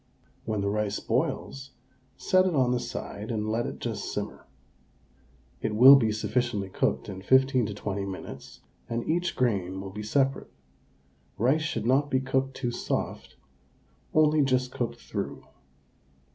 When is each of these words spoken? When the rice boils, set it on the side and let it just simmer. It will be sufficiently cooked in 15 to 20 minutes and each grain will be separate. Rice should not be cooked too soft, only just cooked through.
When 0.45 0.61
the 0.61 0.69
rice 0.71 0.99
boils, 0.99 1.73
set 2.17 2.47
it 2.47 2.55
on 2.55 2.71
the 2.71 2.79
side 2.79 3.29
and 3.29 3.47
let 3.51 3.67
it 3.67 3.77
just 3.77 4.11
simmer. 4.11 4.47
It 5.61 5.75
will 5.75 5.95
be 5.95 6.11
sufficiently 6.11 6.69
cooked 6.69 7.07
in 7.07 7.21
15 7.21 7.67
to 7.67 7.73
20 7.75 8.05
minutes 8.07 8.61
and 8.89 9.07
each 9.07 9.35
grain 9.35 9.79
will 9.79 9.91
be 9.91 10.01
separate. 10.01 10.49
Rice 11.37 11.61
should 11.61 11.85
not 11.85 12.09
be 12.09 12.19
cooked 12.19 12.55
too 12.55 12.71
soft, 12.71 13.35
only 14.11 14.41
just 14.41 14.71
cooked 14.71 14.99
through. 14.99 15.45